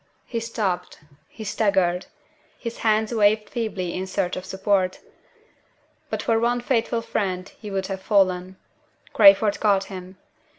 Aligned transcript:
He 0.25 0.39
stopped 0.39 0.99
he 1.27 1.43
staggered 1.43 2.07
his 2.57 2.79
hands 2.79 3.13
waved 3.13 3.51
feebly 3.51 3.93
in 3.93 4.07
search 4.07 4.35
of 4.35 4.45
support. 4.45 4.99
But 6.09 6.23
for 6.23 6.39
one 6.39 6.59
faithful 6.61 7.03
friend 7.03 7.47
he 7.59 7.69
would 7.69 7.85
have 7.85 8.01
fallen. 8.01 8.57
Crayford 9.13 9.59
caught 9.59 9.83
him. 9.93 10.17